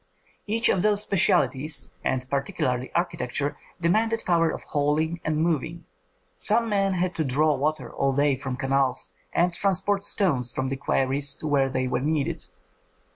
[0.47, 5.85] Each of those specialties, and particularly architecture, demanded power of hauling and moving;
[6.35, 10.75] some men had to draw water all day from canals, or transport stones from the
[10.75, 12.47] quarries to where they were needed.